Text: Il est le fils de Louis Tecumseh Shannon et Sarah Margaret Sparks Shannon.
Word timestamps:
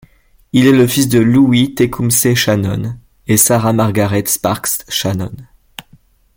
Il 0.51 0.65
est 0.65 0.71
le 0.71 0.87
fils 0.87 1.09
de 1.09 1.19
Louis 1.19 1.75
Tecumseh 1.75 2.33
Shannon 2.33 2.97
et 3.27 3.37
Sarah 3.37 3.71
Margaret 3.71 4.23
Sparks 4.25 4.85
Shannon. 4.89 5.31